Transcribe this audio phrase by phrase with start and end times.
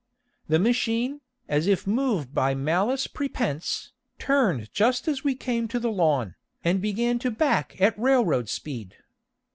[0.47, 5.91] The machine, as if moved by malice prépense, turned just as we came to the
[5.91, 8.95] lawn, and began to back at railroad speed.